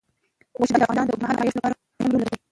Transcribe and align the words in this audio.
غوښې 0.57 0.75
د 0.81 0.83
افغانستان 0.83 1.05
د 1.07 1.11
اوږدمهاله 1.11 1.39
پایښت 1.39 1.55
لپاره 1.57 1.75
مهم 1.99 2.11
رول 2.13 2.21
لري. 2.21 2.35